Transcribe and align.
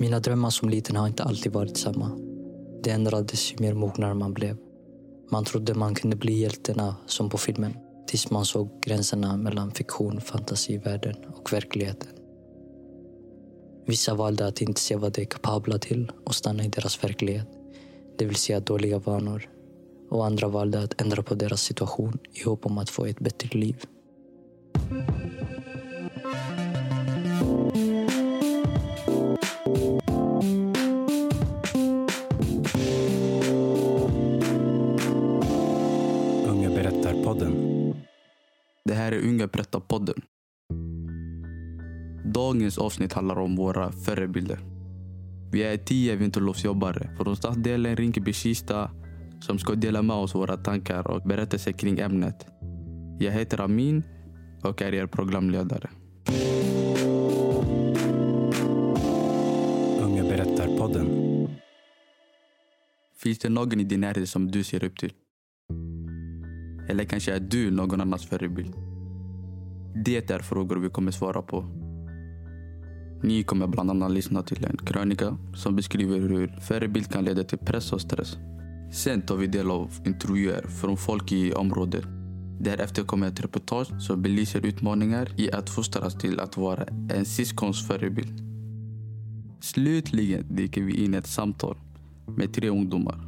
Mina 0.00 0.20
drömmar 0.20 0.50
som 0.50 0.68
liten 0.68 0.96
har 0.96 1.06
inte 1.06 1.22
alltid 1.22 1.52
varit 1.52 1.76
samma. 1.76 2.10
Det 2.82 2.90
ändrades 2.90 3.52
ju 3.52 3.56
mer 3.58 3.74
mognare 3.74 4.14
man 4.14 4.34
blev. 4.34 4.56
Man 5.30 5.44
trodde 5.44 5.74
man 5.74 5.94
kunde 5.94 6.16
bli 6.16 6.32
hjältarna 6.32 6.96
som 7.06 7.30
på 7.30 7.38
filmen. 7.38 7.76
Tills 8.06 8.30
man 8.30 8.44
såg 8.44 8.82
gränserna 8.82 9.36
mellan 9.36 9.70
fiktion, 9.70 10.20
fantasivärlden 10.20 11.16
och 11.34 11.52
verkligheten. 11.52 12.08
Vissa 13.86 14.14
valde 14.14 14.46
att 14.46 14.60
inte 14.60 14.80
se 14.80 14.96
vad 14.96 15.12
de 15.12 15.22
är 15.22 15.26
kapabla 15.26 15.78
till 15.78 16.12
och 16.26 16.34
stanna 16.34 16.64
i 16.64 16.68
deras 16.68 17.04
verklighet. 17.04 17.48
Det 18.18 18.24
vill 18.24 18.36
säga 18.36 18.60
dåliga 18.60 18.98
vanor. 18.98 19.50
Och 20.10 20.26
andra 20.26 20.48
valde 20.48 20.82
att 20.82 21.00
ändra 21.00 21.22
på 21.22 21.34
deras 21.34 21.62
situation 21.62 22.18
i 22.32 22.44
hopp 22.44 22.66
om 22.66 22.78
att 22.78 22.90
få 22.90 23.06
ett 23.06 23.20
bättre 23.20 23.58
liv. 23.58 23.84
Det 38.90 38.96
här 38.96 39.12
är 39.12 39.28
Unga 39.28 39.46
berättar-podden. 39.46 40.22
Dagens 42.24 42.78
avsnitt 42.78 43.12
handlar 43.12 43.38
om 43.38 43.56
våra 43.56 43.92
förebilder. 43.92 44.58
Vi 45.52 45.62
är 45.62 45.76
tio 45.76 46.16
vinterlovsjobbare 46.16 47.16
från 47.16 47.36
stadsdelen 47.36 47.96
Rinkeby-Kista 47.96 48.90
som 49.40 49.58
ska 49.58 49.74
dela 49.74 50.02
med 50.02 50.16
oss 50.16 50.34
våra 50.34 50.56
tankar 50.56 51.06
och 51.06 51.22
berättelser 51.22 51.72
kring 51.72 51.98
ämnet. 51.98 52.46
Jag 53.18 53.32
heter 53.32 53.60
Amin 53.60 54.02
och 54.62 54.82
är 54.82 54.94
er 54.94 55.06
programledare. 55.06 55.90
Unga 60.00 60.22
berättar-podden. 60.22 61.06
Finns 63.16 63.38
det 63.38 63.48
någon 63.48 63.80
i 63.80 63.84
din 63.84 64.00
närhet 64.00 64.28
som 64.28 64.50
du 64.50 64.64
ser 64.64 64.84
upp 64.84 64.98
till? 64.98 65.12
Eller 66.90 67.04
kanske 67.04 67.34
är 67.34 67.40
du 67.40 67.70
någon 67.70 68.00
annans 68.00 68.26
förebild? 68.26 68.74
Det 70.04 70.30
är 70.30 70.38
frågor 70.38 70.76
vi 70.76 70.88
kommer 70.88 71.10
svara 71.10 71.42
på. 71.42 71.64
Ni 73.22 73.42
kommer 73.42 73.66
bland 73.66 73.90
annat 73.90 74.12
lyssna 74.12 74.42
till 74.42 74.64
en 74.64 74.76
krönika 74.76 75.36
som 75.54 75.76
beskriver 75.76 76.18
hur 76.18 76.60
förebild 76.60 77.12
kan 77.12 77.24
leda 77.24 77.44
till 77.44 77.58
press 77.58 77.92
och 77.92 78.00
stress. 78.00 78.36
Sen 78.92 79.22
tar 79.22 79.36
vi 79.36 79.46
del 79.46 79.70
av 79.70 79.90
intervjuer 80.06 80.66
från 80.68 80.96
folk 80.96 81.32
i 81.32 81.52
området. 81.52 82.04
Därefter 82.60 83.02
kommer 83.04 83.28
ett 83.28 83.44
reportage 83.44 84.02
som 84.02 84.22
belyser 84.22 84.66
utmaningar 84.66 85.28
i 85.40 85.52
att 85.52 85.70
fostras 85.70 86.14
till 86.14 86.40
att 86.40 86.56
vara 86.56 86.84
en 87.14 87.24
syskons 87.24 87.86
förebild. 87.86 88.40
Slutligen 89.60 90.56
dyker 90.56 90.82
vi 90.82 91.04
in 91.04 91.14
i 91.14 91.16
ett 91.16 91.26
samtal 91.26 91.76
med 92.26 92.54
tre 92.54 92.68
ungdomar. 92.68 93.26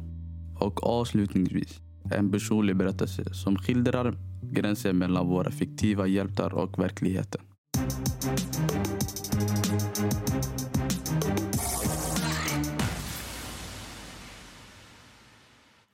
Och 0.59 0.83
avslutningsvis 0.83 1.79
en 2.15 2.31
personlig 2.31 2.75
berättelse 2.75 3.33
som 3.33 3.55
skildrar 3.55 4.17
gränsen 4.41 4.97
mellan 4.97 5.27
våra 5.27 5.51
fiktiva 5.51 6.07
hjältar 6.07 6.53
och 6.53 6.79
verkligheten. 6.79 7.41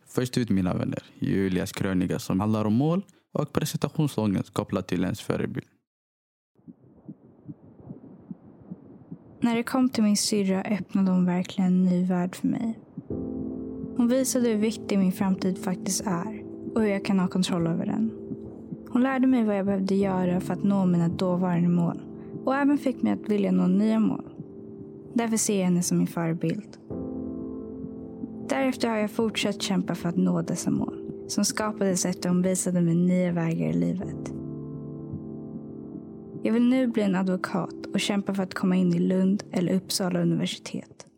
Först 0.07 0.37
ut 0.37 0.49
mina 0.49 0.73
vänner, 0.73 1.03
Julias 1.19 1.71
krönika 1.71 2.19
som 2.19 2.39
handlar 2.39 2.65
om 2.65 2.73
mål 2.73 3.01
och 3.31 3.53
presentationsångest 3.53 4.53
kopplat 4.53 4.87
till 4.87 5.03
ens 5.03 5.21
förebild. 5.21 5.65
När 9.41 9.55
det 9.55 9.63
kom 9.63 9.89
till 9.89 10.03
min 10.03 10.17
syrra 10.17 10.61
öppnade 10.61 11.11
hon 11.11 11.25
verkligen 11.25 11.73
en 11.73 11.85
ny 11.85 12.05
värld 12.05 12.35
för 12.35 12.47
mig. 12.47 12.79
Hon 13.99 14.07
visade 14.07 14.49
hur 14.49 14.57
viktig 14.57 14.99
min 14.99 15.11
framtid 15.11 15.57
faktiskt 15.57 16.01
är 16.05 16.43
och 16.75 16.81
hur 16.81 16.89
jag 16.89 17.05
kan 17.05 17.19
ha 17.19 17.27
kontroll 17.27 17.67
över 17.67 17.85
den. 17.85 18.11
Hon 18.89 19.03
lärde 19.03 19.27
mig 19.27 19.43
vad 19.43 19.57
jag 19.57 19.65
behövde 19.65 19.95
göra 19.95 20.39
för 20.39 20.53
att 20.53 20.63
nå 20.63 20.85
mina 20.85 21.07
dåvarande 21.07 21.67
mål 21.69 22.01
och 22.45 22.55
även 22.55 22.77
fick 22.77 23.01
mig 23.01 23.13
att 23.13 23.29
vilja 23.29 23.51
nå 23.51 23.67
nya 23.67 23.99
mål. 23.99 24.29
Därför 25.13 25.37
ser 25.37 25.57
jag 25.57 25.65
henne 25.65 25.83
som 25.83 25.97
min 25.97 26.07
förebild. 26.07 26.77
Därefter 28.49 28.89
har 28.89 28.97
jag 28.97 29.11
fortsatt 29.11 29.61
kämpa 29.61 29.95
för 29.95 30.09
att 30.09 30.17
nå 30.17 30.41
dessa 30.41 30.71
mål 30.71 31.11
som 31.27 31.45
skapades 31.45 32.05
efter 32.05 32.29
hon 32.29 32.41
visade 32.41 32.81
mig 32.81 32.95
nya 32.95 33.31
vägar 33.31 33.69
i 33.69 33.73
livet. 33.73 34.33
Jag 36.43 36.53
vill 36.53 36.69
nu 36.69 36.87
bli 36.87 37.03
en 37.03 37.15
advokat 37.15 37.85
och 37.93 37.99
kämpa 37.99 38.33
för 38.33 38.43
att 38.43 38.53
komma 38.53 38.75
in 38.75 38.93
i 38.93 38.99
Lund 38.99 39.43
eller 39.51 39.73
Uppsala 39.73 40.21
universitet. 40.21 41.08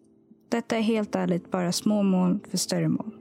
Detta 0.52 0.78
är 0.78 0.82
helt 0.82 1.16
ärligt 1.16 1.52
bara 1.52 1.72
små 1.72 2.04
mål 2.04 2.40
för 2.50 2.58
större 2.58 2.88
mål. 2.88 3.12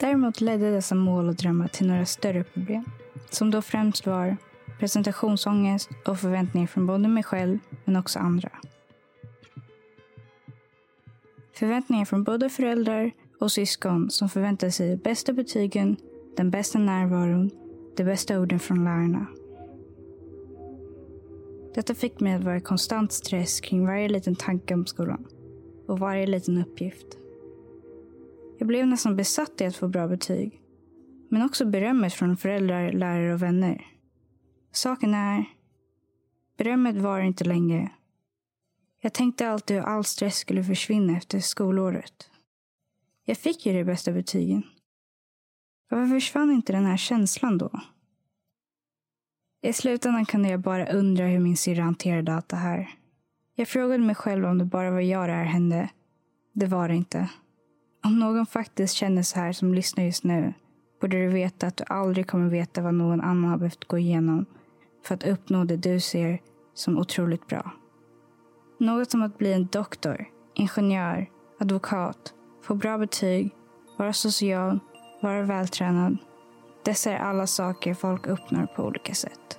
Däremot 0.00 0.40
ledde 0.40 0.70
dessa 0.70 0.94
mål 0.94 1.28
och 1.28 1.34
drömmar 1.34 1.68
till 1.68 1.86
några 1.86 2.06
större 2.06 2.44
problem. 2.44 2.84
Som 3.30 3.50
då 3.50 3.62
främst 3.62 4.06
var 4.06 4.36
presentationsångest 4.78 5.90
och 6.06 6.18
förväntningar 6.18 6.66
från 6.66 6.86
både 6.86 7.08
mig 7.08 7.22
själv 7.22 7.58
men 7.84 7.96
också 7.96 8.18
andra. 8.18 8.50
Förväntningar 11.54 12.04
från 12.04 12.24
både 12.24 12.50
föräldrar 12.50 13.10
och 13.38 13.52
syskon 13.52 14.10
som 14.10 14.28
förväntade 14.28 14.72
sig 14.72 14.90
de 14.90 14.96
bästa 14.96 15.32
betygen, 15.32 15.96
den 16.36 16.50
bästa 16.50 16.78
närvaron, 16.78 17.50
de 17.96 18.04
bästa 18.04 18.40
orden 18.40 18.58
från 18.58 18.84
lärarna. 18.84 19.26
Detta 21.74 21.94
fick 21.94 22.20
mig 22.20 22.34
att 22.34 22.44
vara 22.44 22.56
i 22.56 22.60
konstant 22.60 23.12
stress 23.12 23.60
kring 23.60 23.86
varje 23.86 24.08
liten 24.08 24.36
tanke 24.36 24.74
om 24.74 24.86
skolan 24.86 25.26
och 25.86 25.98
varje 25.98 26.26
liten 26.26 26.58
uppgift. 26.58 27.18
Jag 28.58 28.68
blev 28.68 28.86
nästan 28.86 29.16
besatt 29.16 29.60
i 29.60 29.64
att 29.64 29.76
få 29.76 29.88
bra 29.88 30.08
betyg. 30.08 30.60
Men 31.28 31.42
också 31.42 31.64
berömmet 31.64 32.12
från 32.12 32.36
föräldrar, 32.36 32.92
lärare 32.92 33.34
och 33.34 33.42
vänner. 33.42 33.86
Saken 34.72 35.14
är, 35.14 35.44
berömmet 36.56 36.96
var 36.96 37.20
inte 37.20 37.44
längre. 37.44 37.90
Jag 39.00 39.12
tänkte 39.12 39.48
alltid 39.48 39.76
hur 39.76 39.84
all 39.84 40.04
stress 40.04 40.36
skulle 40.36 40.64
försvinna 40.64 41.16
efter 41.16 41.40
skolåret. 41.40 42.30
Jag 43.24 43.38
fick 43.38 43.66
ju 43.66 43.72
de 43.72 43.84
bästa 43.84 44.12
betygen. 44.12 44.62
Varför 45.90 46.14
försvann 46.14 46.50
inte 46.50 46.72
den 46.72 46.84
här 46.84 46.96
känslan 46.96 47.58
då? 47.58 47.80
I 49.64 49.72
slutändan 49.72 50.24
kunde 50.24 50.48
jag 50.48 50.60
bara 50.60 50.86
undra 50.86 51.24
hur 51.24 51.38
min 51.38 51.56
syrra 51.56 51.82
hanterade 51.82 52.34
allt 52.34 52.48
det 52.48 52.56
här. 52.56 52.90
Jag 53.54 53.68
frågade 53.68 54.02
mig 54.02 54.14
själv 54.14 54.44
om 54.44 54.58
det 54.58 54.64
bara 54.64 54.90
var 54.90 55.00
jag 55.00 55.28
det 55.28 55.32
här 55.32 55.44
hände. 55.44 55.88
Det 56.52 56.66
var 56.66 56.88
det 56.88 56.94
inte. 56.94 57.28
Om 58.04 58.18
någon 58.18 58.46
faktiskt 58.46 58.94
känner 58.94 59.22
så 59.22 59.38
här 59.38 59.52
som 59.52 59.74
lyssnar 59.74 60.04
just 60.04 60.24
nu 60.24 60.54
borde 61.00 61.16
du 61.16 61.28
veta 61.28 61.66
att 61.66 61.76
du 61.76 61.84
aldrig 61.86 62.26
kommer 62.26 62.48
veta 62.48 62.82
vad 62.82 62.94
någon 62.94 63.20
annan 63.20 63.50
har 63.50 63.58
behövt 63.58 63.84
gå 63.84 63.98
igenom 63.98 64.46
för 65.04 65.14
att 65.14 65.26
uppnå 65.26 65.64
det 65.64 65.76
du 65.76 66.00
ser 66.00 66.38
som 66.74 66.98
otroligt 66.98 67.46
bra. 67.46 67.70
Något 68.78 69.10
som 69.10 69.22
att 69.22 69.38
bli 69.38 69.52
en 69.52 69.66
doktor, 69.66 70.24
ingenjör, 70.54 71.30
advokat, 71.60 72.34
få 72.62 72.74
bra 72.74 72.98
betyg, 72.98 73.54
vara 73.98 74.12
social, 74.12 74.78
vara 75.20 75.42
vältränad. 75.42 76.18
Dessa 76.82 77.10
är 77.10 77.18
alla 77.18 77.46
saker 77.46 77.94
folk 77.94 78.26
uppnår 78.26 78.66
på 78.66 78.84
olika 78.84 79.14
sätt. 79.14 79.58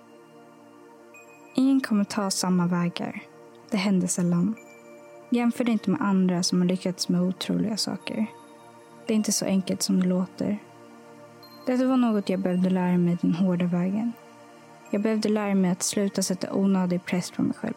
Ingen 1.55 1.81
kommer 1.81 2.03
ta 2.03 2.29
samma 2.31 2.67
vägar. 2.67 3.23
Det 3.69 3.77
händer 3.77 4.07
sällan. 4.07 4.55
Jämför 5.29 5.63
det 5.63 5.71
inte 5.71 5.89
med 5.89 6.01
andra 6.01 6.43
som 6.43 6.61
har 6.61 6.67
lyckats 6.67 7.09
med 7.09 7.21
otroliga 7.21 7.77
saker. 7.77 8.25
Det 9.07 9.13
är 9.13 9.15
inte 9.15 9.31
så 9.31 9.45
enkelt 9.45 9.81
som 9.81 9.99
det 9.99 10.07
låter. 10.07 10.57
Detta 11.65 11.85
var 11.85 11.97
något 11.97 12.29
jag 12.29 12.39
behövde 12.39 12.69
lära 12.69 12.97
mig 12.97 13.17
den 13.21 13.33
hårda 13.33 13.65
vägen. 13.65 14.13
Jag 14.89 15.01
behövde 15.01 15.29
lära 15.29 15.55
mig 15.55 15.71
att 15.71 15.83
sluta 15.83 16.23
sätta 16.23 16.53
onödig 16.53 17.05
press 17.05 17.31
på 17.31 17.41
mig 17.41 17.53
själv. 17.53 17.73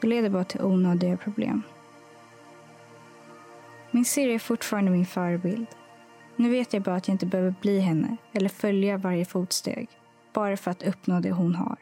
Det 0.00 0.06
leder 0.06 0.28
bara 0.28 0.44
till 0.44 0.62
onödiga 0.62 1.16
problem. 1.16 1.62
Min 3.90 4.04
serie 4.04 4.34
är 4.34 4.38
fortfarande 4.38 4.90
min 4.90 5.06
förebild. 5.06 5.66
Nu 6.36 6.50
vet 6.50 6.72
jag 6.72 6.82
bara 6.82 6.96
att 6.96 7.08
jag 7.08 7.14
inte 7.14 7.26
behöver 7.26 7.54
bli 7.60 7.80
henne 7.80 8.16
eller 8.32 8.48
följa 8.48 8.96
varje 8.96 9.24
fotsteg. 9.24 9.88
Bara 10.32 10.56
för 10.56 10.70
att 10.70 10.82
uppnå 10.82 11.20
det 11.20 11.30
hon 11.30 11.54
har. 11.54 11.76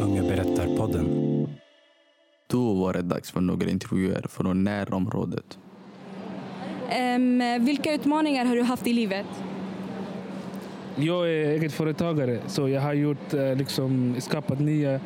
Unga 0.00 0.22
berättar-podden. 0.22 1.06
Då 2.46 2.74
var 2.74 2.92
det 2.92 3.02
dags 3.02 3.30
för 3.30 3.40
några 3.40 3.70
intervjuer 3.70 4.26
från 4.28 4.64
närområdet. 4.64 5.58
Em, 6.88 7.42
vilka 7.64 7.94
utmaningar 7.94 8.44
har 8.44 8.56
du 8.56 8.62
haft 8.62 8.86
i 8.86 8.92
livet? 8.92 9.26
Jag 10.96 11.30
är 11.30 11.48
egenföretagare, 11.50 12.40
så 12.46 12.68
jag 12.68 12.80
har 12.80 12.92
gjort, 12.92 13.34
eh, 13.34 13.56
liksom, 13.56 14.16
skapat 14.18 14.60
nya 14.60 15.00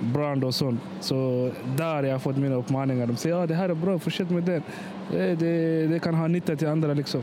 brand 0.00 0.44
och 0.44 0.54
sånt. 0.54 0.80
Så 1.00 1.50
där 1.76 1.94
har 1.94 2.02
jag 2.02 2.22
fått 2.22 2.36
mina 2.36 2.54
uppmaningar. 2.54 3.06
De 3.06 3.16
säger 3.16 3.34
att 3.34 3.40
ja, 3.40 3.46
det 3.46 3.54
här 3.54 3.68
är 3.68 3.74
bra, 3.74 3.98
fortsätt 3.98 4.30
med 4.30 4.42
det. 4.42 4.62
Det, 5.10 5.34
det. 5.34 5.86
det 5.86 5.98
kan 5.98 6.14
ha 6.14 6.28
nytta 6.28 6.56
till 6.56 6.68
andra. 6.68 6.94
Liksom. 6.94 7.22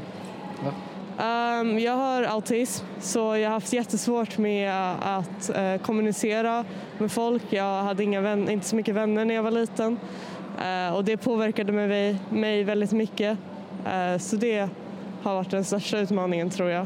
Ja. 0.63 0.71
Um, 1.17 1.79
jag 1.79 1.93
har 1.93 2.23
autism 2.23 2.85
så 2.99 3.19
jag 3.19 3.49
har 3.49 3.53
haft 3.53 3.73
jättesvårt 3.73 4.37
med 4.37 4.71
att 5.01 5.51
uh, 5.57 5.81
kommunicera 5.81 6.65
med 6.97 7.11
folk. 7.11 7.43
Jag 7.49 7.83
hade 7.83 8.03
inga 8.03 8.21
vän, 8.21 8.49
inte 8.49 8.65
så 8.65 8.75
mycket 8.75 8.95
vänner 8.95 9.25
när 9.25 9.35
jag 9.35 9.43
var 9.43 9.51
liten 9.51 9.99
uh, 10.59 10.95
och 10.95 11.03
det 11.03 11.17
påverkade 11.17 11.71
mig, 11.71 12.17
mig 12.29 12.63
väldigt 12.63 12.91
mycket. 12.91 13.37
Uh, 13.85 14.17
så 14.17 14.35
det 14.35 14.69
har 15.23 15.35
varit 15.35 15.51
den 15.51 15.63
största 15.63 15.99
utmaningen 15.99 16.49
tror 16.49 16.69
jag. 16.69 16.85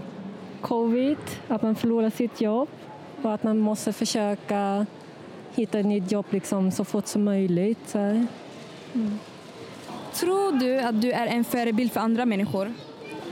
Covid, 0.62 1.18
att 1.48 1.62
man 1.62 1.76
förlorar 1.76 2.10
sitt 2.10 2.42
jobb 2.42 2.70
och 3.22 3.34
att 3.34 3.44
man 3.44 3.58
måste 3.58 3.94
försöka 3.94 4.86
hitta 5.58 5.80
ett 5.80 5.86
nytt 5.86 6.12
jobb 6.12 6.26
liksom 6.30 6.72
så 6.72 6.86
fort 6.86 7.08
som 7.08 7.24
möjligt. 7.24 7.96
Mm. 7.96 8.28
Tror 10.14 10.52
du 10.60 10.80
att 10.80 11.02
du 11.02 11.12
är 11.12 11.28
en 11.28 11.44
förebild 11.44 11.92
för 11.92 12.00
andra 12.00 12.26
människor? 12.26 12.74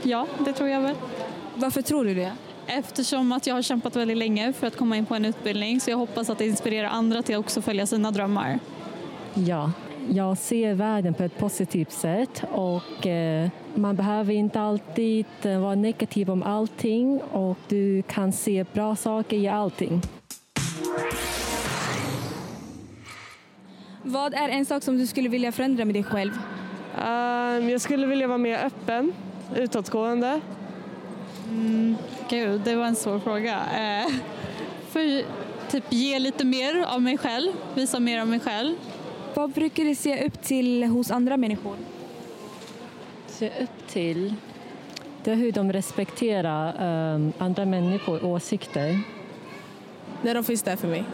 Ja, 0.02 0.26
det 0.44 0.52
tror 0.52 0.68
jag 0.68 0.80
väl. 0.80 0.94
Varför 1.54 1.82
tror 1.82 2.04
du 2.04 2.14
det? 2.14 2.32
Eftersom 2.66 3.32
att 3.32 3.46
jag 3.46 3.54
har 3.54 3.62
kämpat 3.62 3.96
väldigt 3.96 4.16
länge 4.16 4.52
för 4.52 4.66
att 4.66 4.76
komma 4.76 4.96
in 4.96 5.06
på 5.06 5.14
en 5.14 5.24
utbildning 5.24 5.80
så 5.80 5.90
jag 5.90 5.98
hoppas 5.98 6.30
att 6.30 6.38
det 6.38 6.46
inspirerar 6.46 6.88
andra 6.88 7.22
till 7.22 7.34
att 7.34 7.40
också 7.40 7.62
följa 7.62 7.86
sina 7.86 8.10
drömmar. 8.10 8.58
Ja, 9.34 9.72
jag 10.08 10.38
ser 10.38 10.74
världen 10.74 11.14
på 11.14 11.22
ett 11.22 11.38
positivt 11.38 11.92
sätt 11.92 12.44
och 12.52 13.06
eh, 13.06 13.48
man 13.74 13.96
behöver 13.96 14.34
inte 14.34 14.60
alltid 14.60 15.26
eh, 15.42 15.60
vara 15.60 15.74
negativ 15.74 16.30
om 16.30 16.42
allting 16.42 17.20
och 17.32 17.58
du 17.68 18.02
kan 18.02 18.32
se 18.32 18.64
bra 18.72 18.96
saker 18.96 19.36
i 19.36 19.48
allting. 19.48 20.02
Vad 24.08 24.34
är 24.34 24.48
en 24.48 24.66
sak 24.66 24.82
som 24.82 24.98
du 24.98 25.06
skulle 25.06 25.28
vilja 25.28 25.52
förändra 25.52 25.84
med 25.84 25.94
dig 25.94 26.04
själv? 26.04 26.32
Um, 26.94 27.70
jag 27.70 27.80
skulle 27.80 28.06
vilja 28.06 28.26
vara 28.26 28.38
mer 28.38 28.58
öppen, 28.58 29.12
utåtgående. 29.56 30.40
Mm, 31.50 31.96
gud, 32.30 32.60
det 32.60 32.74
var 32.74 32.84
en 32.84 32.96
svår 32.96 33.18
fråga. 33.18 33.54
Uh, 33.54 34.14
för 34.88 35.24
typ 35.70 35.84
ge 35.88 36.18
lite 36.18 36.44
mer 36.44 36.84
av 36.84 37.02
mig 37.02 37.18
själv, 37.18 37.52
visa 37.74 38.00
mer 38.00 38.20
av 38.20 38.28
mig 38.28 38.40
själv. 38.40 38.74
Vad 39.34 39.50
brukar 39.50 39.84
du 39.84 39.94
se 39.94 40.26
upp 40.26 40.42
till 40.42 40.84
hos 40.84 41.10
andra 41.10 41.36
människor? 41.36 41.76
Se 43.26 43.50
upp 43.62 43.88
till? 43.88 44.34
Det 45.24 45.30
är 45.30 45.36
hur 45.36 45.52
de 45.52 45.72
respekterar 45.72 46.74
um, 47.14 47.32
andra 47.38 47.64
människors 47.64 48.22
åsikter. 48.22 49.00
När 50.22 50.34
de 50.34 50.44
finns 50.44 50.62
där 50.62 50.76
för 50.76 50.88
mig? 50.88 51.04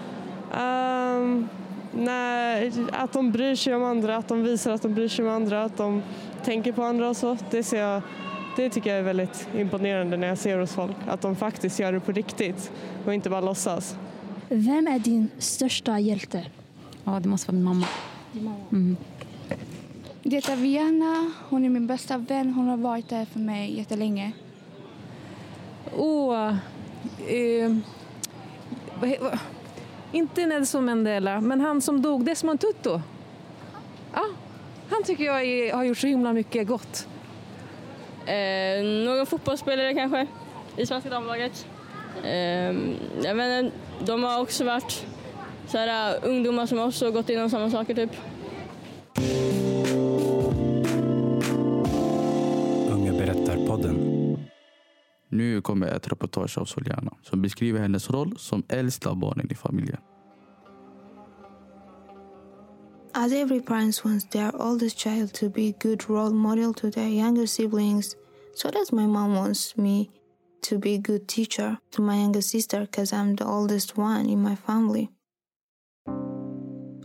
Um, 0.60 1.48
nej, 1.92 2.72
att 2.92 3.12
de 3.12 3.32
bryr 3.32 3.54
sig 3.54 3.74
om 3.74 3.84
andra, 3.84 4.16
att 4.16 4.28
de 4.28 4.42
visar 4.42 4.72
att 4.72 4.82
de 4.82 4.94
bryr 4.94 5.08
sig 5.08 5.24
om 5.24 5.30
andra, 5.30 5.64
att 5.64 5.76
de 5.76 6.02
tänker 6.44 6.72
på 6.72 6.82
andra 6.82 7.08
och 7.08 7.16
så. 7.16 7.36
Det, 7.50 7.62
ser 7.62 7.80
jag, 7.80 8.02
det 8.56 8.70
tycker 8.70 8.90
jag 8.90 8.98
är 8.98 9.02
väldigt 9.02 9.48
imponerande 9.56 10.16
när 10.16 10.28
jag 10.28 10.38
ser 10.38 10.58
hos 10.58 10.72
folk. 10.72 10.96
Att 11.06 11.20
de 11.20 11.36
faktiskt 11.36 11.78
gör 11.78 11.92
det 11.92 12.00
på 12.00 12.12
riktigt 12.12 12.72
och 13.06 13.14
inte 13.14 13.30
bara 13.30 13.40
låtsas. 13.40 13.96
Vem 14.48 14.86
är 14.86 14.98
din 14.98 15.28
största 15.38 15.98
hjälte? 15.98 16.46
Ja, 17.04 17.20
det 17.20 17.28
måste 17.28 17.52
vara 17.52 17.54
min 17.54 17.64
mamma. 17.64 17.86
Mm. 18.72 18.96
Det 20.22 20.48
är 20.48 20.56
Viana. 20.56 21.32
Hon 21.48 21.64
är 21.64 21.68
min 21.68 21.86
bästa 21.86 22.18
vän. 22.18 22.54
Hon 22.54 22.68
har 22.68 22.76
varit 22.76 23.08
där 23.08 23.24
för 23.24 23.40
mig 23.40 23.76
jättelänge. 23.78 24.32
Oh, 25.96 26.56
eh, 27.28 27.76
inte 30.12 30.47
Nelson 30.47 30.85
Mandela, 30.85 31.41
men 31.41 31.61
han 31.61 31.81
som 31.81 32.03
dog, 32.03 32.25
Desmond 32.25 32.61
Tutu. 32.61 33.00
Ja, 34.12 34.25
han 34.91 35.03
tycker 35.05 35.25
jag 35.25 35.44
är, 35.44 35.75
har 35.75 35.85
gjort 35.85 35.99
så 35.99 36.06
himla 36.06 36.32
mycket 36.32 36.67
gott. 36.67 37.06
Eh, 38.26 38.85
någon 38.85 39.26
fotbollsspelare 39.26 39.94
kanske, 39.94 40.26
i 40.76 40.87
svenska 40.87 41.11
damlaget. 41.11 41.67
Eh, 42.25 42.32
jag 43.25 43.37
menar, 43.37 43.70
de 44.05 44.25
har 44.25 44.41
också 44.41 44.64
varit 44.64 45.06
så 45.67 45.79
här, 45.79 46.19
ungdomar 46.23 46.67
som 46.67 46.79
också 46.79 47.11
gått 47.11 47.29
igenom 47.29 47.50
samma 47.50 47.70
saker 47.70 47.94
typ. 47.94 48.11
Nu 55.42 55.60
kommer 55.60 55.86
ett 55.86 56.08
reportage 56.08 56.58
av 56.58 56.64
som 57.22 57.42
beskriver 57.42 57.80
hennes 57.80 58.10
roll 58.10 58.34
som 58.38 58.62
äldsta 58.68 59.14
barnen 59.14 59.50
i 59.50 59.54
familjen. 59.54 60.00
As 63.14 63.32
every 63.32 63.60
parent 63.60 64.04
wants 64.04 64.28
their 64.28 64.62
oldest 64.62 64.98
child 64.98 65.32
to 65.32 65.50
be 65.50 65.68
a 65.68 65.74
good 65.80 66.08
role 66.08 66.34
model 66.34 66.74
to 66.74 66.90
their 66.90 67.08
younger 67.08 67.46
siblings, 67.46 68.16
so 68.54 68.70
does 68.70 68.92
my 68.92 69.06
mom 69.06 69.34
wants 69.34 69.76
me 69.76 70.10
to 70.68 70.78
be 70.78 70.94
a 70.94 70.98
good 70.98 71.26
teacher 71.26 71.76
to 71.90 72.02
my 72.02 72.16
younger 72.16 72.42
sister 72.42 72.80
because 72.80 73.12
I'm 73.12 73.34
the 73.36 73.46
oldest 73.46 73.98
one 73.98 74.30
in 74.30 74.42
my 74.42 74.54
family. 74.54 75.08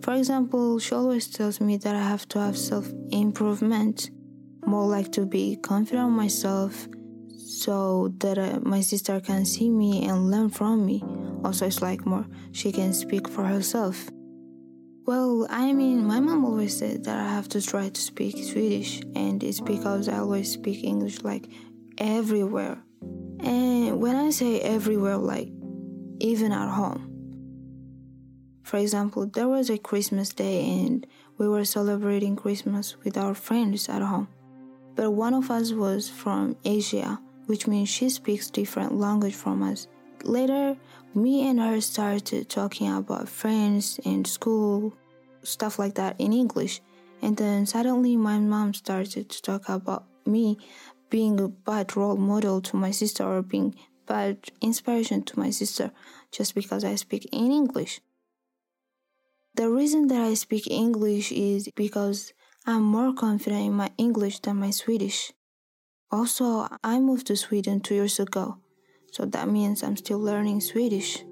For 0.02 0.14
example, 0.14 0.80
she 0.80 0.96
always 0.96 1.28
tells 1.28 1.60
me 1.60 1.78
that 1.78 1.96
I 1.96 2.10
have 2.10 2.28
to 2.28 2.40
have 2.40 2.58
self 2.58 2.86
improvement, 3.10 4.12
more 4.66 4.98
like 4.98 5.12
to 5.12 5.26
be 5.26 5.56
confident 5.56 6.08
in 6.08 6.16
myself 6.16 6.88
so 7.48 8.14
that 8.20 8.38
uh, 8.38 8.60
my 8.62 8.82
sister 8.82 9.20
can 9.20 9.46
see 9.46 9.70
me 9.70 10.06
and 10.06 10.30
learn 10.30 10.50
from 10.50 10.86
me. 10.86 11.04
Also, 11.44 11.68
it's 11.68 11.82
like 11.82 12.06
more 12.06 12.26
she 12.52 12.72
can 12.72 12.94
speak 12.94 13.28
for 13.28 13.44
herself. 13.44 14.10
Well, 15.06 15.48
I 15.50 15.72
mean, 15.72 16.06
my 16.06 16.20
mom 16.20 16.44
always 16.44 16.78
said 16.78 17.06
that 17.06 17.18
I 17.18 17.30
have 17.30 17.48
to 17.50 17.62
try 17.62 17.88
to 17.88 18.02
speak 18.02 18.44
Swedish, 18.44 19.02
and 19.16 19.42
it's 19.42 19.62
because 19.62 20.10
I 20.10 20.18
always 20.18 20.52
speak 20.52 20.84
English 20.84 21.22
like 21.22 21.50
everywhere. 21.98 22.78
And 23.40 24.02
when 24.02 24.18
I 24.18 24.32
say 24.32 24.60
everywhere, 24.60 25.18
like 25.18 25.50
even 26.20 26.52
at 26.52 26.70
home. 26.70 27.14
For 28.64 28.78
example, 28.78 29.26
there 29.26 29.48
was 29.48 29.70
a 29.70 29.78
Christmas 29.78 30.34
day 30.34 30.70
and 30.70 31.08
we 31.38 31.48
were 31.48 31.64
celebrating 31.64 32.36
Christmas 32.36 32.98
with 33.04 33.18
our 33.18 33.34
friends 33.34 33.88
at 33.88 34.02
home. 34.02 34.28
But 34.96 35.12
one 35.12 35.34
of 35.34 35.50
us 35.52 35.72
was 35.72 36.10
from 36.10 36.58
Asia, 36.66 37.20
which 37.48 37.68
means 37.68 37.90
she 37.90 38.10
speaks 38.10 38.50
different 38.50 38.98
language 38.98 39.36
from 39.36 39.64
us. 39.64 39.88
Later, 40.24 40.78
me 41.16 41.48
and 41.50 41.60
her 41.60 41.82
started 41.82 42.50
talking 42.50 42.92
about 42.92 43.28
friends 43.28 44.00
and 44.06 44.28
school, 44.28 44.94
stuff 45.44 45.80
like 45.80 45.96
that 45.96 46.16
in 46.20 46.32
English. 46.32 46.82
And 47.22 47.36
then 47.36 47.66
suddenly 47.66 48.16
my 48.16 48.40
mom 48.40 48.74
started 48.74 49.30
to 49.30 49.42
talk 49.42 49.68
about 49.68 50.06
me 50.26 50.58
being 51.10 51.40
a 51.40 51.48
bad 51.48 51.96
role 51.96 52.18
model 52.18 52.62
to 52.62 52.76
my 52.76 52.92
sister 52.92 53.24
or 53.24 53.42
being 53.42 53.76
bad 54.06 54.38
inspiration 54.62 55.24
to 55.24 55.40
my 55.40 55.50
sister 55.50 55.92
just 56.32 56.54
because 56.54 56.84
I 56.84 56.96
speak 56.96 57.28
in 57.32 57.52
English. 57.52 58.02
The 59.56 59.70
reason 59.70 60.08
that 60.08 60.22
I 60.22 60.36
speak 60.36 60.70
English 60.70 61.32
is 61.32 61.70
because 61.76 62.34
I'm 62.66 62.84
more 62.84 63.14
confident 63.14 63.66
in 63.66 63.74
my 63.74 63.92
English 63.98 64.40
than 64.40 64.58
my 64.58 64.72
Swedish. 64.72 65.32
Also, 66.10 66.68
I 66.84 67.00
moved 67.00 67.28
to 67.28 67.36
Sweden 67.36 67.82
two 67.82 67.96
years 67.96 68.18
ago, 68.20 68.60
so 69.12 69.26
that 69.26 69.50
means 69.50 69.84
I'm 69.84 69.98
still 69.98 70.20
learning 70.20 70.62
Swedish. 70.62 71.26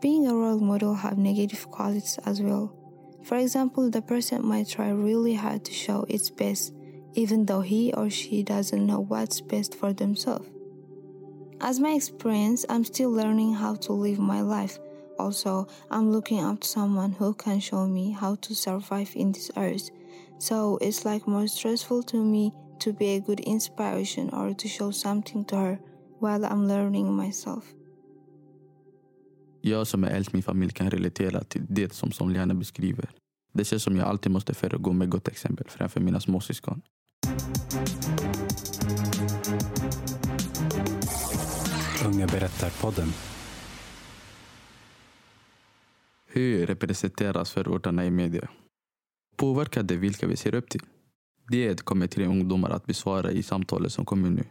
Being 0.00 0.26
a 0.26 0.34
role 0.34 0.58
model 0.58 0.94
have 0.94 1.18
negative 1.18 1.70
qualities 1.70 2.18
as 2.24 2.40
well. 2.40 2.74
For 3.22 3.36
example, 3.36 3.90
the 3.90 4.00
person 4.00 4.46
might 4.46 4.68
try 4.68 4.88
really 4.88 5.34
hard 5.34 5.64
to 5.66 5.72
show 5.72 6.06
its 6.08 6.30
best, 6.30 6.72
even 7.12 7.44
though 7.44 7.60
he 7.60 7.92
or 7.92 8.08
she 8.08 8.42
doesn't 8.42 8.86
know 8.86 9.00
what's 9.00 9.42
best 9.42 9.74
for 9.74 9.92
themselves. 9.92 10.48
As 11.60 11.78
my 11.78 11.90
experience, 11.90 12.64
I'm 12.68 12.84
still 12.84 13.10
learning 13.10 13.54
how 13.54 13.74
to 13.74 13.92
live 13.92 14.18
my 14.18 14.40
life. 14.40 14.78
Also, 15.18 15.68
I'm 15.90 16.10
looking 16.10 16.42
up 16.42 16.60
to 16.60 16.66
someone 16.66 17.12
who 17.12 17.34
can 17.34 17.60
show 17.60 17.86
me 17.86 18.10
how 18.10 18.36
to 18.36 18.54
survive 18.54 19.12
in 19.14 19.32
this 19.32 19.50
earth. 19.56 19.90
So 20.38 20.78
it's 20.80 21.04
like 21.04 21.28
more 21.28 21.46
stressful 21.46 22.02
to 22.04 22.16
me 22.16 22.52
to 22.84 22.92
be 22.92 23.16
a 23.16 23.20
good 23.20 23.40
inspiration 23.40 24.30
or 24.30 24.54
to 24.54 24.68
show 24.68 24.92
something 24.92 25.44
to 25.44 25.56
her 25.56 25.78
while 26.20 26.44
I'm 26.44 26.68
learning 26.68 27.16
myself. 27.16 27.64
Jag 29.60 29.86
som 29.86 30.04
är 30.04 30.08
äldst 30.08 30.32
min 30.32 30.42
familj 30.42 30.72
kan 30.72 30.90
relatera 30.90 31.44
till 31.44 31.66
det 31.68 31.92
som 31.92 32.12
Somliana 32.12 32.54
beskriver. 32.54 33.10
Det 33.52 33.64
känns 33.64 33.82
som 33.82 33.96
jag 33.96 34.08
alltid 34.08 34.32
måste 34.32 34.54
föregå 34.54 34.92
med 34.92 35.10
gott 35.10 35.28
exempel 35.28 35.66
framför 35.68 36.00
mina 36.00 36.20
småsyskon. 36.20 36.82
Unga 42.06 42.26
berättar-podden. 42.26 43.08
Hur 46.26 46.66
representeras 46.66 47.50
förorterna 47.50 48.06
i 48.06 48.10
media? 48.10 48.48
Påverkar 49.36 49.82
det 49.82 49.96
vilka 49.96 50.26
vi 50.26 50.36
ser 50.36 50.54
upp 50.54 50.70
till? 50.70 50.82
Det 51.48 51.84
kommer 51.84 52.06
tre 52.06 52.26
ungdomar 52.26 52.70
att 52.70 52.86
besvara 52.86 53.30
i 53.30 53.42
samtalet 53.42 53.92
som 53.92 54.04
kommer 54.04 54.30
nu. 54.30 54.44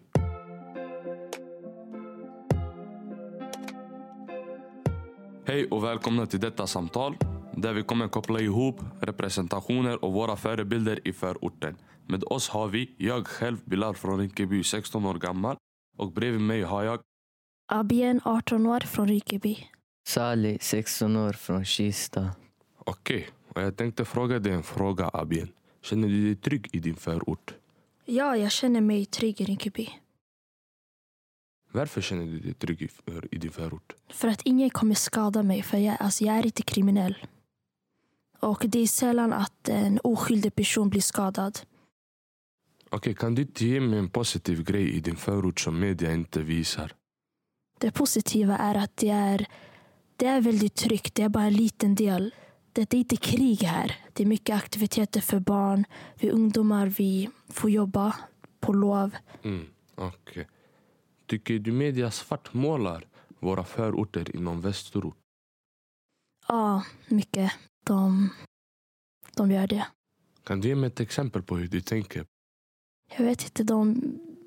Hej 5.46 5.68
och 5.68 5.84
välkomna 5.84 6.26
till 6.26 6.40
detta 6.40 6.68
samtal. 6.68 7.18
där 7.56 7.74
vi 7.74 7.84
kommer 7.84 8.08
koppla 8.08 8.40
ihop 8.40 8.82
representationer 9.02 10.06
och 10.06 10.14
våra 10.14 10.36
förebilder 10.36 11.08
i 11.08 11.14
förorten. 11.14 11.78
Med 12.08 12.24
oss 12.24 12.50
har 12.50 12.68
vi, 12.68 12.96
jag 12.98 13.28
själv 13.28 13.58
Bilal 13.66 13.96
från 13.96 14.20
Rinkeby, 14.20 14.64
16 14.64 15.06
år 15.06 15.14
gammal. 15.14 15.56
Och 15.98 16.12
bredvid 16.12 16.42
mig 16.42 16.62
har 16.62 16.84
jag 16.84 17.00
Abien, 17.72 18.22
18 18.24 18.66
år, 18.68 18.80
från 18.80 19.08
Rinkeby. 19.08 19.58
Sali, 20.08 20.58
16 20.62 21.16
år, 21.16 21.34
från 21.34 21.66
Kista. 21.66 22.30
Okej, 22.78 23.28
och 23.56 23.62
jag 23.62 23.78
tänkte 23.78 24.06
fråga 24.06 24.40
dig 24.40 24.54
en 24.54 24.64
fråga 24.64 25.10
Abien. 25.14 25.50
Känner 25.82 26.08
du 26.08 26.26
dig 26.26 26.36
trygg 26.36 26.70
i 26.74 26.80
din 26.80 26.96
förort? 26.96 27.56
Ja, 28.06 28.38
jag 28.38 28.52
känner 28.52 28.82
mig 28.82 29.06
trygg 29.06 29.42
i 29.42 29.46
Rinkeby. 29.46 29.90
Varför 31.72 32.02
känner 32.02 32.26
du 32.26 32.40
dig 32.40 32.54
trygg 32.54 32.90
i, 33.32 33.38
din 33.38 33.52
förort? 33.52 33.94
För 34.10 34.28
att 34.28 34.42
ingen 34.42 34.70
kommer 34.70 34.96
skada 34.96 35.44
mig, 35.44 35.62
för 35.62 35.78
jag, 35.78 35.98
alltså, 36.00 36.24
jag 36.24 36.36
är 36.36 36.46
inte 36.46 36.64
kriminell. 36.64 37.16
Och 38.40 38.64
det 38.68 38.80
är 38.80 38.88
sällan 38.88 39.34
att 39.34 39.70
en 39.70 40.00
oskyldig 40.04 40.56
person 40.56 40.90
blir 40.90 41.02
skadad. 41.02 41.60
Okej, 42.90 43.14
kan 43.14 43.36
du 43.36 43.42
inte 43.42 43.66
ge 43.66 43.80
mig 43.80 44.00
en 44.00 44.10
positiv 44.10 44.64
grej 44.64 44.92
i 44.92 45.00
din 45.00 45.16
förort 45.16 45.60
som 45.60 45.80
media 45.80 46.14
inte 46.14 46.42
visar? 46.42 46.94
Det 47.80 47.92
positiva 47.92 48.58
är 48.58 48.76
att 48.76 48.98
det 48.98 49.10
är, 49.10 49.46
det 50.16 50.26
är 50.26 50.42
väldigt 50.42 50.76
tryggt. 50.76 51.16
Det 51.16 51.24
är 51.24 51.30
bara 51.30 51.44
en 51.44 51.54
liten 51.54 51.96
del. 51.96 52.36
Det 52.74 52.94
är 52.94 52.98
inte 52.98 53.16
krig 53.16 53.64
här. 53.64 53.96
Det 54.14 54.24
är 54.24 54.28
mycket 54.28 54.56
aktiviteter 54.56 55.22
för 55.22 55.40
barn. 55.40 55.86
Vi 56.16 56.32
ungdomar 56.32 56.88
vi 56.88 57.30
får 57.50 57.70
jobba 57.70 58.16
på 58.60 58.74
lov. 58.74 59.16
Mm, 59.44 59.66
okej. 59.96 60.48
Tycker 61.26 61.60
du 61.60 61.72
media 61.72 62.12
svartmålar 62.12 63.08
våra 63.40 63.64
förorter 63.64 64.36
inom 64.36 64.62
västerort? 64.62 65.18
Ja, 66.48 66.84
mycket. 67.08 67.52
De, 67.86 68.30
de 69.36 69.52
gör 69.52 69.68
det. 69.68 69.88
Kan 70.44 70.62
du 70.62 70.68
ge 70.68 70.76
mig 70.76 70.88
ett 70.88 71.00
exempel 71.00 71.44
på 71.44 71.58
hur 71.58 71.68
du 71.68 71.82
tänker? 71.82 72.26
Jag 73.18 73.26
vet 73.26 73.44
inte, 73.44 73.64
de, 73.64 74.02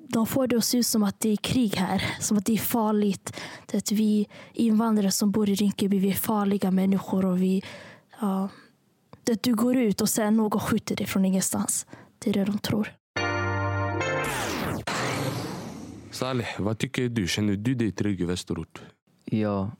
de 0.07 0.27
får 0.27 0.47
det 0.47 0.57
att 0.57 0.65
se 0.65 0.77
ut 0.77 0.85
som 0.85 1.03
att 1.03 1.19
det 1.19 1.29
är 1.29 1.37
krig 1.37 1.75
här. 1.75 2.15
Som 2.19 2.37
att 2.37 2.45
det 2.45 2.53
är 2.53 2.57
farligt. 2.57 3.41
Det 3.65 3.77
att 3.77 3.91
vi 3.91 4.27
invandrare 4.53 5.11
som 5.11 5.31
bor 5.31 5.49
i 5.49 5.55
Rinkeby, 5.55 5.99
vi 5.99 6.09
är 6.09 6.13
farliga 6.13 6.71
människor. 6.71 7.25
och 7.25 7.41
vi... 7.41 7.63
Ja, 8.21 8.49
att 9.29 9.43
du 9.43 9.55
går 9.55 9.75
ut 9.77 10.01
och 10.01 10.09
sen 10.09 10.37
någon 10.37 10.59
skjuter 10.59 10.95
dig 10.95 11.05
från 11.07 11.25
ingenstans. 11.25 11.85
Det 12.19 12.29
är 12.29 12.33
det 12.33 12.45
de 12.45 12.57
tror. 12.57 12.87
Salih, 16.11 16.47
vad 16.59 16.77
tycker 16.77 17.09
du? 17.09 17.27
Känner 17.27 17.55
du 17.55 17.75
dig 17.75 17.91
trygg 17.91 18.21
i 18.21 18.25
västerort? 18.25 18.81
Ja, 19.25 19.71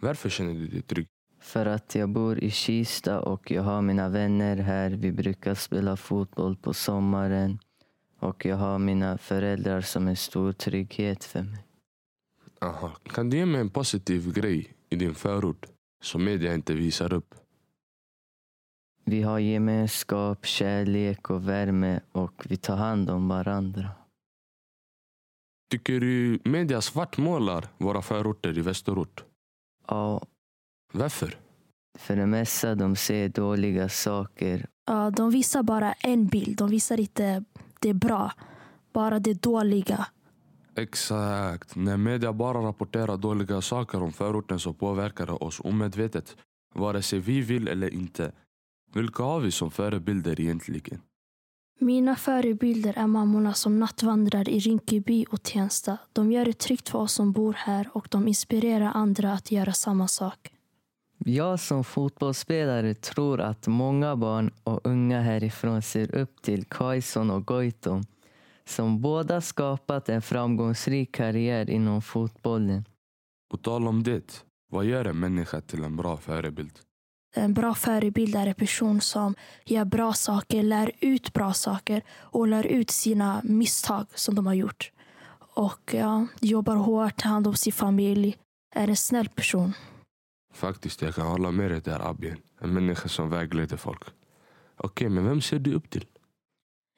Varför 0.00 0.28
känner 0.28 0.54
du 0.54 0.66
dig 0.68 0.82
trygg? 0.82 1.06
för 1.42 1.66
att 1.66 1.94
jag 1.94 2.08
bor 2.08 2.38
i 2.44 2.50
Kista 2.50 3.20
och 3.20 3.50
jag 3.50 3.62
har 3.62 3.82
mina 3.82 4.08
vänner 4.08 4.56
här. 4.56 4.90
Vi 4.90 5.12
brukar 5.12 5.54
spela 5.54 5.96
fotboll 5.96 6.56
på 6.56 6.74
sommaren. 6.74 7.58
Och 8.18 8.44
jag 8.46 8.56
har 8.56 8.78
mina 8.78 9.18
föräldrar 9.18 9.80
som 9.80 10.08
en 10.08 10.16
stor 10.16 10.52
trygghet 10.52 11.24
för 11.24 11.42
mig. 11.42 11.64
Aha. 12.60 12.92
Kan 13.04 13.30
du 13.30 13.36
ge 13.36 13.46
mig 13.46 13.60
en 13.60 13.70
positiv 13.70 14.32
grej 14.32 14.74
i 14.90 14.96
din 14.96 15.14
förort 15.14 15.66
som 16.02 16.24
media 16.24 16.54
inte 16.54 16.74
visar 16.74 17.12
upp? 17.12 17.34
Vi 19.10 19.22
har 19.22 19.38
gemenskap, 19.38 20.46
kärlek 20.46 21.30
och 21.30 21.48
värme 21.48 22.00
och 22.12 22.46
vi 22.48 22.56
tar 22.56 22.76
hand 22.76 23.10
om 23.10 23.28
varandra. 23.28 23.88
Tycker 25.70 26.00
du 26.00 26.38
media 26.44 26.80
svartmålar 26.80 27.68
våra 27.78 28.02
förorter 28.02 28.58
i 28.58 28.60
västerort? 28.60 29.24
Ja, 29.88 30.22
Varför? 30.92 31.38
för 31.98 32.16
det 32.16 32.26
mesta 32.26 32.74
de 32.74 32.96
ser 32.96 33.28
dåliga 33.28 33.88
saker. 33.88 34.66
Ja, 34.86 35.10
de 35.10 35.30
visar 35.30 35.62
bara 35.62 35.92
en 35.92 36.26
bild. 36.26 36.56
De 36.58 36.70
visar 36.70 37.00
inte 37.00 37.44
det 37.80 37.94
bra. 37.94 38.32
Bara 38.92 39.18
det 39.18 39.42
dåliga. 39.42 40.06
Exakt. 40.74 41.76
När 41.76 41.96
media 41.96 42.32
bara 42.32 42.58
rapporterar 42.58 43.16
dåliga 43.16 43.60
saker 43.60 44.02
om 44.02 44.12
förorten 44.12 44.58
så 44.60 44.72
påverkar 44.72 45.26
det 45.26 45.32
oss 45.32 45.60
omedvetet. 45.64 46.36
Vare 46.74 47.02
sig 47.02 47.18
vi 47.18 47.40
vill 47.40 47.68
eller 47.68 47.94
inte. 47.94 48.32
Vilka 48.92 49.22
har 49.22 49.40
vi 49.40 49.50
som 49.50 49.70
förebilder 49.70 50.40
egentligen? 50.40 51.00
Mina 51.78 52.16
förebilder 52.16 52.98
är 52.98 53.06
mammorna 53.06 53.54
som 53.54 53.78
nattvandrar 53.78 54.48
i 54.48 54.58
Rinkeby 54.58 55.24
och 55.30 55.42
Tensta. 55.42 55.98
De 56.12 56.32
gör 56.32 56.44
det 56.44 56.58
tryggt 56.58 56.88
för 56.88 56.98
oss 56.98 57.12
som 57.12 57.32
bor 57.32 57.52
här 57.52 57.88
och 57.92 58.08
de 58.10 58.28
inspirerar 58.28 58.90
andra 58.94 59.32
att 59.32 59.52
göra 59.52 59.72
samma 59.72 60.08
sak. 60.08 60.52
Jag 61.18 61.60
som 61.60 61.84
fotbollsspelare 61.84 62.94
tror 62.94 63.40
att 63.40 63.66
många 63.66 64.16
barn 64.16 64.50
och 64.64 64.80
unga 64.84 65.20
härifrån 65.20 65.82
ser 65.82 66.14
upp 66.14 66.42
till 66.42 66.64
Quaison 66.64 67.30
och 67.30 67.46
Goitom 67.46 68.02
som 68.64 69.00
båda 69.00 69.40
skapat 69.40 70.08
en 70.08 70.22
framgångsrik 70.22 71.14
karriär 71.14 71.70
inom 71.70 72.02
fotbollen. 72.02 72.84
På 73.50 73.56
tal 73.56 73.88
om 73.88 74.02
det, 74.02 74.44
vad 74.70 74.84
gör 74.84 75.04
en 75.04 75.18
människa 75.20 75.60
till 75.60 75.84
en 75.84 75.96
bra 75.96 76.16
förebild? 76.16 76.72
En 77.34 77.54
bra 77.54 77.74
förebild 77.74 78.36
är 78.36 78.46
en 78.46 78.54
person 78.54 79.00
som 79.00 79.34
gör 79.64 79.84
bra 79.84 80.12
saker, 80.12 80.62
lär 80.62 80.92
ut 81.00 81.32
bra 81.32 81.52
saker 81.52 82.02
och 82.20 82.46
lär 82.48 82.66
ut 82.66 82.90
sina 82.90 83.40
misstag 83.44 84.06
som 84.14 84.34
de 84.34 84.46
har 84.46 84.54
gjort. 84.54 84.92
Och 85.54 85.94
ja, 85.94 86.26
jobbar 86.40 86.76
hårt, 86.76 87.16
tar 87.16 87.30
hand 87.30 87.46
om 87.46 87.54
sin 87.54 87.72
familj, 87.72 88.36
är 88.74 88.88
en 88.88 88.96
snäll 88.96 89.28
person. 89.28 89.72
Faktiskt, 90.54 91.02
jag 91.02 91.14
kan 91.14 91.26
hålla 91.26 91.50
med 91.50 91.70
dig 91.70 91.80
där 91.80 92.08
Abien. 92.10 92.36
En 92.60 92.74
människa 92.74 93.08
som 93.08 93.30
vägleder 93.30 93.76
folk. 93.76 94.02
Okej, 94.76 95.08
men 95.08 95.24
vem 95.24 95.40
ser 95.40 95.58
du 95.58 95.74
upp 95.74 95.90
till? 95.90 96.06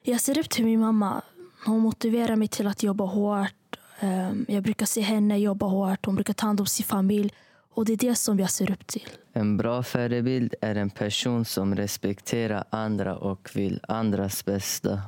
Jag 0.05 0.21
ser 0.21 0.39
upp 0.39 0.49
till 0.49 0.65
min 0.65 0.79
mamma. 0.79 1.21
Hon 1.65 1.79
motiverar 1.79 2.35
mig 2.35 2.47
till 2.47 2.67
att 2.67 2.83
jobba 2.83 3.05
hårt. 3.05 3.75
Ehm, 3.99 4.45
Jag 4.47 4.63
brukar 4.63 4.85
se 4.85 5.01
henne 5.01 5.37
jobba 5.37 5.65
hårt. 5.65 6.05
Hon 6.05 6.15
brukar 6.15 6.33
ta 6.33 6.45
hand 6.47 6.59
om 6.59 6.65
sin 6.65 6.85
familj. 6.85 7.33
Och 7.75 7.85
det 7.85 7.93
är 7.93 7.97
det 7.97 8.15
som 8.15 8.39
jag 8.39 8.49
ser 8.49 8.71
upp 8.71 8.87
till. 8.87 9.07
En 9.33 9.57
bra 9.57 9.83
förebild 9.83 10.55
är 10.61 10.75
en 10.75 10.89
person 10.89 11.45
som 11.45 11.75
respekterar 11.75 12.63
andra 12.69 13.17
och 13.17 13.49
vill 13.55 13.79
andras 13.87 14.45
bästa. 14.45 15.01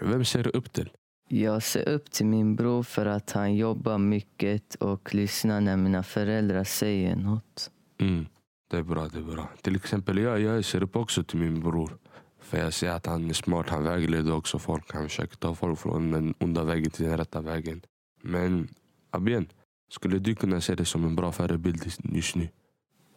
Vem 0.00 0.24
ser 0.24 0.42
du 0.42 0.50
upp 0.50 0.72
till? 0.72 0.90
Jag 1.28 1.62
ser 1.62 1.88
upp 1.88 2.10
till 2.10 2.26
min 2.26 2.56
bror 2.56 2.82
för 2.82 3.06
att 3.06 3.30
han 3.30 3.56
jobbar 3.56 3.98
mycket 3.98 4.74
och 4.74 5.14
lyssnar 5.14 5.60
när 5.60 5.76
mina 5.76 6.02
föräldrar 6.02 6.64
säger 6.64 7.16
något. 7.16 7.70
Mm, 8.00 8.26
det 8.70 8.76
är 8.76 8.82
bra, 8.82 9.08
det 9.08 9.18
är 9.18 9.22
bra. 9.22 9.48
Till 9.62 9.76
exempel 9.76 10.18
jag, 10.18 10.40
jag 10.40 10.64
ser 10.64 10.82
upp 10.82 10.96
också 10.96 11.24
till 11.24 11.38
min 11.38 11.60
bror. 11.60 11.98
För 12.40 12.58
jag 12.58 12.74
ser 12.74 12.90
att 12.90 13.06
han 13.06 13.30
är 13.30 13.34
smart, 13.34 13.68
han 13.68 13.84
vägleder 13.84 14.32
också 14.32 14.58
folk. 14.58 14.94
Han 14.94 15.08
försöker 15.08 15.36
ta 15.36 15.54
folk 15.54 15.78
från 15.78 16.10
den 16.10 16.34
onda 16.40 16.64
vägen 16.64 16.90
till 16.90 17.04
den 17.04 17.16
rätta 17.16 17.40
vägen. 17.40 17.82
Men 18.22 18.68
Abien, 19.10 19.48
skulle 19.88 20.18
du 20.18 20.34
kunna 20.34 20.60
se 20.60 20.74
dig 20.74 20.86
som 20.86 21.04
en 21.04 21.16
bra 21.16 21.32
förebild 21.32 21.86
just 22.14 22.34
nu? 22.34 22.48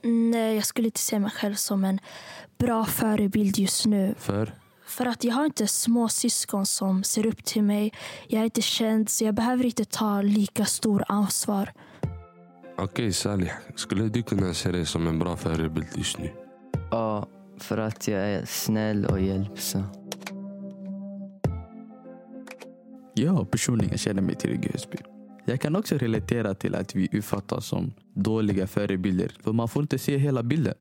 Nej, 0.03 0.55
jag 0.55 0.65
skulle 0.65 0.87
inte 0.87 0.99
se 0.99 1.19
mig 1.19 1.31
själv 1.31 1.55
som 1.55 1.83
en 1.83 1.99
bra 2.57 2.85
förebild 2.85 3.57
just 3.57 3.85
nu. 3.85 4.15
För? 4.17 4.53
För 4.85 5.05
att 5.05 5.23
jag 5.23 5.33
har 5.33 5.45
inte 5.45 5.67
små 5.67 6.09
syskon 6.09 6.65
som 6.65 7.03
ser 7.03 7.25
upp 7.25 7.43
till 7.43 7.63
mig. 7.63 7.93
Jag 8.27 8.39
är 8.41 8.45
inte 8.45 8.61
känd, 8.61 9.09
så 9.09 9.25
jag 9.25 9.35
behöver 9.35 9.65
inte 9.65 9.85
ta 9.85 10.21
lika 10.21 10.65
stor 10.65 11.03
ansvar. 11.07 11.73
Okej 12.77 13.13
Salih, 13.13 13.51
skulle 13.75 14.07
du 14.07 14.23
kunna 14.23 14.53
se 14.53 14.71
dig 14.71 14.85
som 14.85 15.07
en 15.07 15.19
bra 15.19 15.37
förebild 15.37 15.87
just 15.95 16.19
nu? 16.19 16.33
Ja, 16.91 17.27
för 17.57 17.77
att 17.77 18.07
jag 18.07 18.21
är 18.21 18.45
snäll 18.45 19.05
och 19.05 19.21
hjälpsam. 19.21 19.83
Jag 23.13 23.51
personligen 23.51 23.97
känner 23.97 24.21
mig 24.21 24.35
trygg 24.35 24.65
i 24.65 24.71
Husby. 24.73 24.97
Jag 25.45 25.61
kan 25.61 25.75
också 25.75 25.97
relatera 25.97 26.53
till 26.53 26.75
att 26.75 26.95
vi 26.95 27.09
uppfattas 27.17 27.65
som 27.65 27.93
dåliga 28.13 28.67
förebilder. 28.67 29.31
För 29.43 29.53
man 29.53 29.67
får 29.67 29.81
inte 29.81 29.97
se 29.99 30.17
hela 30.17 30.43
bilden. 30.43 30.73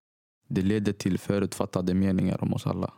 Det 0.48 0.62
leder 0.62 0.92
till 0.92 1.18
förutfattade 1.18 1.94
meningar 1.94 2.42
om 2.44 2.54
oss 2.54 2.66
alla. 2.66 2.92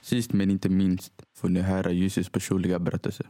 Sist 0.00 0.32
men 0.32 0.50
inte 0.50 0.68
minst 0.68 1.12
får 1.36 1.48
ni 1.48 1.60
höra 1.60 1.92
Jussis 1.92 2.28
personliga 2.28 2.78
berättelse. 2.78 3.24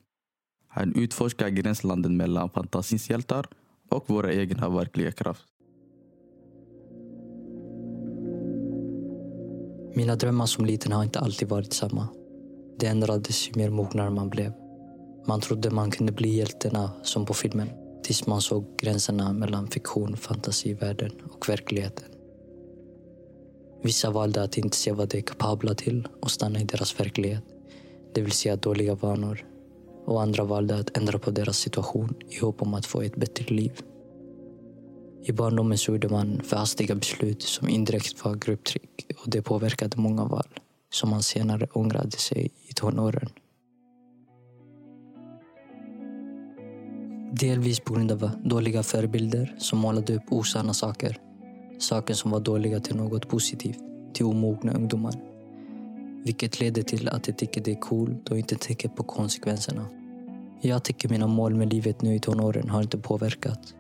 Han 0.69 0.95
utforskar 0.95 1.49
gränslandet 1.49 2.13
mellan 2.13 2.51
fantasins 2.51 3.11
hjältar 3.11 3.47
och 3.89 4.11
våra 4.11 4.33
egna 4.33 4.69
verkliga 4.69 5.13
kraft. 5.13 5.52
Mina 9.95 10.17
drömmar 10.17 10.47
som 10.47 10.65
liten 10.65 10.93
har 10.93 11.05
inte 11.05 11.21
alltid 11.21 11.49
varit 11.49 11.73
samma. 11.73 12.09
Det 12.79 12.87
ändrades 12.87 13.49
ju 13.49 13.53
mer 13.57 13.71
mognare 13.71 14.11
man 14.11 14.31
blev. 14.31 14.53
Man 15.27 15.41
trodde 15.41 15.71
man 15.71 15.91
kunde 15.91 16.13
bli 16.13 16.29
hjältarna 16.29 16.91
som 17.03 17.27
på 17.27 17.35
filmen. 17.35 17.69
Tills 18.03 18.27
man 18.27 18.41
såg 18.41 18.79
gränserna 18.79 19.33
mellan 19.33 19.69
fiktion, 19.69 20.17
fantasivärlden 20.17 21.13
och 21.33 21.49
verkligheten. 21.49 22.05
Vissa 23.83 24.11
valde 24.11 24.43
att 24.43 24.59
inte 24.59 24.77
se 24.77 24.93
vad 24.93 25.09
de 25.09 25.19
är 25.19 25.23
kapabla 25.23 25.75
till 25.75 26.09
och 26.21 26.31
stanna 26.31 26.61
i 26.61 26.65
deras 26.65 27.01
verklighet. 27.01 27.45
Det 28.15 28.23
vill 28.23 28.33
säga 28.33 28.57
dåliga 28.57 28.95
vanor. 28.95 29.47
och 30.07 30.23
andra 30.23 30.45
valde 30.45 30.79
att 30.79 30.97
ändra 30.97 31.19
på 31.19 31.31
deras 31.31 31.57
situation 31.57 32.15
i 32.29 32.39
hopp 32.39 32.63
om 32.63 32.75
att 32.75 32.87
få 32.87 33.03
ett 33.03 33.17
bättre 33.17 33.55
liv. 33.55 33.73
I 35.25 35.33
barndomen 35.33 35.79
så 35.79 35.93
gjorde 35.93 36.09
man 36.09 36.41
för 36.45 36.57
hastiga 36.57 36.95
beslut 36.95 37.43
som 37.43 37.69
indirekt 37.69 38.25
var 38.25 38.35
grupptryck 38.35 39.07
och 39.25 39.31
det 39.31 39.43
påverkade 39.43 39.97
många 39.97 40.25
val 40.25 40.47
som 40.93 41.11
man 41.11 41.23
senare 41.23 41.67
ångrade 41.73 42.17
sig 42.17 42.51
i 42.69 42.75
tonåren. 42.75 43.29
Delvis 47.33 47.81
på 47.81 47.95
grund 47.95 48.13
av 48.13 48.31
dåliga 48.45 48.83
förebilder 48.83 49.55
som 49.59 49.79
målade 49.79 50.15
upp 50.17 50.33
osanna 50.33 50.75
saker. 50.75 51.17
Saker 51.79 52.15
som 52.15 52.31
var 52.31 52.41
dåliga 52.41 52.81
till 52.81 52.97
något 52.97 53.29
positivt, 53.29 53.79
till 54.15 54.27
omogna 54.27 54.73
ungdomar. 54.73 55.15
Vilket 56.25 56.61
leder 56.61 56.83
till 56.83 57.09
att 57.09 57.27
jag 57.29 57.39
tycker 57.39 57.61
det 57.61 57.73
är 57.73 57.81
coolt 57.81 58.29
och 58.29 58.39
inte 58.39 58.57
tänker 58.57 58.89
på 58.89 59.03
konsekvenserna. 59.03 59.87
Jag 60.61 60.85
tycker 60.85 61.09
mina 61.09 61.27
mål 61.27 61.55
med 61.55 61.73
livet 61.73 62.03
nu 62.03 62.15
i 62.15 62.21
tonåren 62.21 62.71
har 62.71 62.83
inte 62.83 62.99
påverkat. 62.99 63.75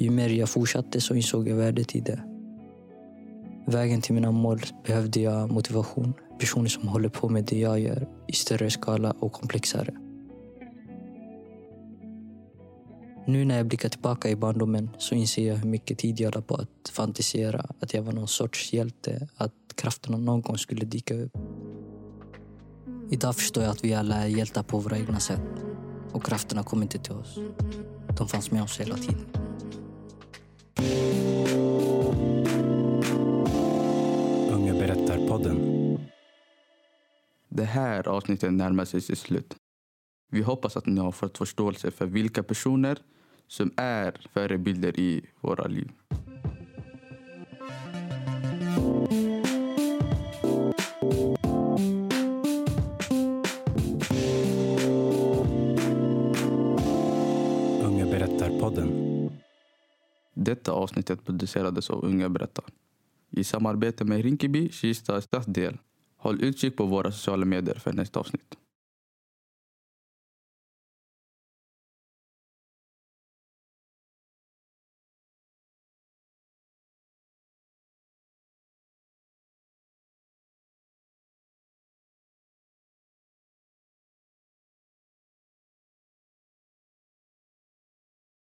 Ju 0.00 0.10
mer 0.10 0.28
jag 0.28 0.48
fortsatte 0.48 1.00
så 1.00 1.14
insåg 1.14 1.48
jag 1.48 1.56
värdet 1.56 1.96
i 1.96 2.00
det. 2.00 2.22
Vägen 3.66 4.00
till 4.00 4.14
mina 4.14 4.30
mål 4.30 4.60
behövde 4.86 5.20
jag 5.20 5.52
motivation. 5.52 6.14
Personer 6.38 6.68
som 6.68 6.88
håller 6.88 7.08
på 7.08 7.28
med 7.28 7.44
det 7.44 7.58
jag 7.58 7.80
gör 7.80 8.08
i 8.28 8.32
större 8.32 8.70
skala 8.70 9.10
och 9.10 9.32
komplexare. 9.32 9.94
Nu 13.26 13.44
när 13.44 13.56
jag 13.56 13.66
blickar 13.66 13.88
tillbaka 13.88 14.30
i 14.30 14.36
barndomen 14.36 14.90
så 14.98 15.14
inser 15.14 15.48
jag 15.48 15.56
hur 15.56 15.68
mycket 15.68 15.98
tid 15.98 16.20
jag 16.20 16.34
la 16.34 16.40
på 16.40 16.54
att 16.54 16.88
fantisera 16.92 17.66
att 17.80 17.94
jag 17.94 18.02
var 18.02 18.12
någon 18.12 18.28
sorts 18.28 18.72
hjälte, 18.72 19.28
att 19.36 19.52
krafterna 19.74 20.18
någon 20.18 20.42
gång 20.42 20.58
skulle 20.58 20.84
dyka 20.84 21.14
upp. 21.14 21.32
Idag 23.10 23.36
förstår 23.36 23.62
jag 23.62 23.70
att 23.70 23.84
vi 23.84 23.94
alla 23.94 24.14
är 24.14 24.26
hjältar 24.26 24.62
på 24.62 24.78
våra 24.78 24.98
egna 24.98 25.20
sätt. 25.20 25.64
Och 26.12 26.24
krafterna 26.24 26.62
kom 26.62 26.82
inte 26.82 26.98
till 26.98 27.12
oss. 27.12 27.38
De 28.18 28.28
fanns 28.28 28.50
med 28.50 28.62
oss 28.62 28.80
hela 28.80 28.96
tiden. 28.96 29.26
Unga 34.52 34.74
berättar-podden. 34.74 35.78
Det 37.48 37.64
här 37.64 38.08
avsnittet 38.08 38.52
närmar 38.52 38.84
sig 38.84 39.00
sitt 39.00 39.18
slut. 39.18 39.56
Vi 40.30 40.42
hoppas 40.42 40.76
att 40.76 40.86
ni 40.86 41.00
har 41.00 41.12
fått 41.12 41.38
förståelse 41.38 41.90
för 41.90 42.06
vilka 42.06 42.42
personer 42.42 42.98
som 43.46 43.72
är 43.76 44.20
förebilder 44.32 45.00
i 45.00 45.26
våra 45.40 45.66
liv. 45.66 45.90
Unga 57.82 58.06
berättar-podden. 58.06 59.07
Detta 60.48 60.72
avsnittet 60.72 61.24
producerades 61.24 61.90
av 61.90 62.04
Unga 62.04 62.28
berättar 62.28 62.64
i 63.30 63.44
samarbete 63.44 64.04
med 64.04 64.22
Rinkeby, 64.22 64.68
Kista 64.72 65.20
stadsdel. 65.20 65.78
Håll 66.16 66.44
utkik 66.44 66.76
på 66.76 66.84
våra 66.84 67.12
sociala 67.12 67.44
medier 67.44 67.74
för 67.74 67.92
nästa 67.92 68.20
avsnitt. 68.20 68.54